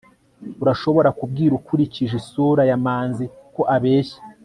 urashobora 0.63 1.09
kubwira 1.19 1.51
ukurikije 1.59 2.13
isura 2.21 2.61
ya 2.69 2.77
manzi 2.85 3.25
ko 3.55 3.61
abeshya 3.75 4.19